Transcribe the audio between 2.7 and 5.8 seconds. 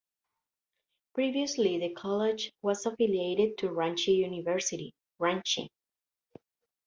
affiliated to Ranchi University, Ranchi.